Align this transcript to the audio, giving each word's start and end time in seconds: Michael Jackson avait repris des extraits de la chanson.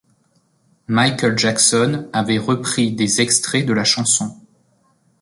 Michael 0.87 1.37
Jackson 1.37 2.09
avait 2.11 2.39
repris 2.39 2.91
des 2.91 3.21
extraits 3.21 3.67
de 3.67 3.73
la 3.73 3.83
chanson. 3.83 4.35